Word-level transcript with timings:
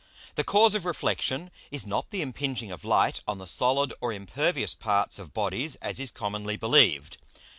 _The 0.35 0.43
Cause 0.43 0.73
of 0.73 0.83
Reflexion 0.85 1.51
is 1.69 1.85
not 1.85 2.09
the 2.09 2.23
impinging 2.23 2.71
of 2.71 2.83
Light 2.83 3.21
on 3.27 3.37
the 3.37 3.45
solid 3.45 3.93
or 4.01 4.11
impervious 4.11 4.73
parts 4.73 5.19
of 5.19 5.31
Bodies, 5.31 5.75
as 5.75 5.99
is 5.99 6.09
commonly 6.09 6.57
believed. 6.57 7.17